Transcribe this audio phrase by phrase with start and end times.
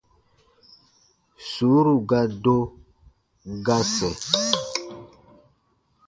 [1.49, 2.57] Sùuru ga do,
[3.65, 4.15] ga sɛ̃.